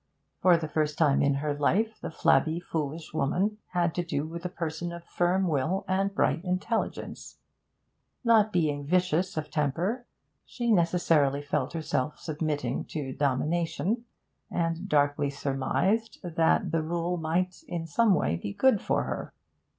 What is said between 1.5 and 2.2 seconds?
life the